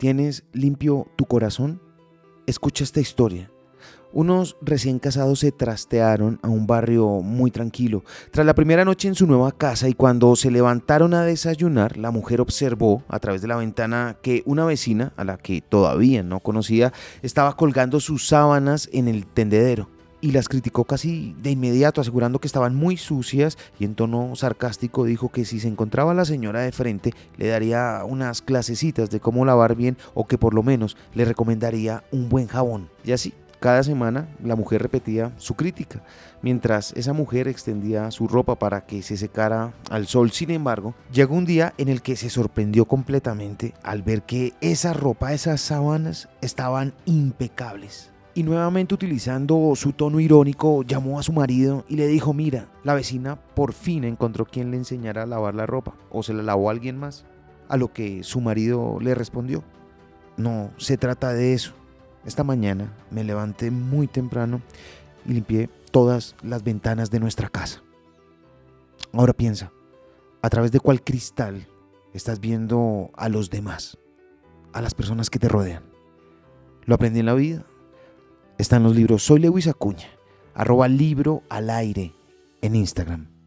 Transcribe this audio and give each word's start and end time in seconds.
¿Tienes 0.00 0.44
limpio 0.54 1.08
tu 1.16 1.26
corazón? 1.26 1.82
Escucha 2.46 2.84
esta 2.84 3.00
historia. 3.00 3.50
Unos 4.14 4.56
recién 4.62 4.98
casados 4.98 5.40
se 5.40 5.52
trastearon 5.52 6.40
a 6.42 6.48
un 6.48 6.66
barrio 6.66 7.20
muy 7.20 7.50
tranquilo. 7.50 8.02
Tras 8.30 8.46
la 8.46 8.54
primera 8.54 8.86
noche 8.86 9.08
en 9.08 9.14
su 9.14 9.26
nueva 9.26 9.52
casa 9.52 9.90
y 9.90 9.92
cuando 9.92 10.34
se 10.36 10.50
levantaron 10.50 11.12
a 11.12 11.24
desayunar, 11.24 11.98
la 11.98 12.12
mujer 12.12 12.40
observó 12.40 13.04
a 13.08 13.18
través 13.18 13.42
de 13.42 13.48
la 13.48 13.56
ventana 13.56 14.16
que 14.22 14.42
una 14.46 14.64
vecina, 14.64 15.12
a 15.18 15.24
la 15.24 15.36
que 15.36 15.60
todavía 15.60 16.22
no 16.22 16.40
conocía, 16.40 16.94
estaba 17.20 17.54
colgando 17.58 18.00
sus 18.00 18.26
sábanas 18.26 18.88
en 18.94 19.06
el 19.06 19.26
tendedero 19.26 19.99
y 20.20 20.32
las 20.32 20.48
criticó 20.48 20.84
casi 20.84 21.34
de 21.42 21.50
inmediato, 21.50 22.00
asegurando 22.00 22.38
que 22.38 22.46
estaban 22.46 22.74
muy 22.74 22.96
sucias 22.96 23.58
y 23.78 23.84
en 23.84 23.94
tono 23.94 24.34
sarcástico 24.36 25.04
dijo 25.04 25.30
que 25.30 25.44
si 25.44 25.60
se 25.60 25.68
encontraba 25.68 26.14
la 26.14 26.24
señora 26.24 26.60
de 26.60 26.72
frente 26.72 27.12
le 27.36 27.48
daría 27.48 28.02
unas 28.04 28.42
clasecitas 28.42 29.10
de 29.10 29.20
cómo 29.20 29.44
lavar 29.44 29.74
bien 29.74 29.96
o 30.14 30.26
que 30.26 30.38
por 30.38 30.54
lo 30.54 30.62
menos 30.62 30.96
le 31.14 31.24
recomendaría 31.24 32.04
un 32.10 32.28
buen 32.28 32.46
jabón. 32.46 32.88
Y 33.04 33.12
así, 33.12 33.34
cada 33.60 33.82
semana 33.82 34.26
la 34.42 34.56
mujer 34.56 34.80
repetía 34.80 35.32
su 35.36 35.54
crítica, 35.54 36.02
mientras 36.40 36.92
esa 36.96 37.12
mujer 37.12 37.46
extendía 37.46 38.10
su 38.10 38.26
ropa 38.26 38.58
para 38.58 38.86
que 38.86 39.02
se 39.02 39.18
secara 39.18 39.74
al 39.90 40.06
sol. 40.06 40.30
Sin 40.30 40.50
embargo, 40.50 40.94
llegó 41.12 41.34
un 41.34 41.44
día 41.44 41.74
en 41.76 41.88
el 41.88 42.00
que 42.00 42.16
se 42.16 42.30
sorprendió 42.30 42.86
completamente 42.86 43.74
al 43.82 44.02
ver 44.02 44.22
que 44.22 44.54
esa 44.62 44.94
ropa, 44.94 45.34
esas 45.34 45.60
sábanas 45.60 46.30
estaban 46.40 46.94
impecables. 47.04 48.10
Y 48.34 48.44
nuevamente 48.44 48.94
utilizando 48.94 49.72
su 49.74 49.92
tono 49.92 50.20
irónico, 50.20 50.82
llamó 50.84 51.18
a 51.18 51.22
su 51.22 51.32
marido 51.32 51.84
y 51.88 51.96
le 51.96 52.06
dijo, 52.06 52.32
mira, 52.32 52.68
la 52.84 52.94
vecina 52.94 53.36
por 53.36 53.72
fin 53.72 54.04
encontró 54.04 54.44
quien 54.44 54.70
le 54.70 54.76
enseñara 54.76 55.24
a 55.24 55.26
lavar 55.26 55.54
la 55.54 55.66
ropa, 55.66 55.94
o 56.10 56.22
se 56.22 56.32
la 56.32 56.42
lavó 56.42 56.68
a 56.68 56.72
alguien 56.72 56.98
más. 56.98 57.24
A 57.68 57.76
lo 57.76 57.92
que 57.92 58.22
su 58.22 58.40
marido 58.40 58.98
le 59.00 59.14
respondió, 59.14 59.64
no 60.36 60.70
se 60.76 60.96
trata 60.96 61.32
de 61.32 61.54
eso. 61.54 61.72
Esta 62.24 62.44
mañana 62.44 62.92
me 63.10 63.24
levanté 63.24 63.70
muy 63.70 64.06
temprano 64.06 64.60
y 65.26 65.32
limpié 65.32 65.68
todas 65.90 66.36
las 66.42 66.62
ventanas 66.62 67.10
de 67.10 67.20
nuestra 67.20 67.48
casa. 67.48 67.82
Ahora 69.12 69.32
piensa, 69.32 69.72
¿a 70.42 70.48
través 70.50 70.70
de 70.72 70.80
cuál 70.80 71.02
cristal 71.02 71.66
estás 72.14 72.40
viendo 72.40 73.10
a 73.14 73.28
los 73.28 73.50
demás, 73.50 73.98
a 74.72 74.80
las 74.82 74.94
personas 74.94 75.30
que 75.30 75.38
te 75.38 75.48
rodean? 75.48 75.82
Lo 76.84 76.94
aprendí 76.94 77.20
en 77.20 77.26
la 77.26 77.34
vida. 77.34 77.64
Está 78.60 78.76
en 78.76 78.82
los 78.82 78.94
libros 78.94 79.22
Soy 79.22 79.40
Lewis 79.40 79.68
Acuña, 79.68 80.10
arroba 80.52 80.86
libro 80.86 81.42
al 81.48 81.70
aire 81.70 82.12
en 82.60 82.76
Instagram. 82.76 83.39